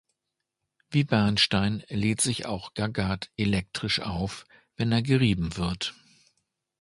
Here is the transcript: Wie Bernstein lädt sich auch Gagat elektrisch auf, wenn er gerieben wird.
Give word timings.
Wie 0.89 1.03
Bernstein 1.03 1.83
lädt 1.89 2.21
sich 2.21 2.47
auch 2.47 2.73
Gagat 2.73 3.29
elektrisch 3.37 3.99
auf, 3.99 4.45
wenn 4.75 4.91
er 4.91 5.03
gerieben 5.03 5.57
wird. 5.57 5.93